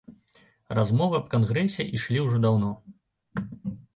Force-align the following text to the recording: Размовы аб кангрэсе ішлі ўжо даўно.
Размовы 0.77 1.19
аб 1.19 1.27
кангрэсе 1.33 1.85
ішлі 1.97 2.19
ўжо 2.23 2.37
даўно. 2.45 2.71